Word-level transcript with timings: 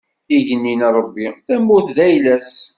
Igenni 0.35 0.73
n 0.79 0.81
Ṛebbi, 0.95 1.27
tamurt 1.45 1.87
d 1.95 1.97
ayla-s. 2.05 2.51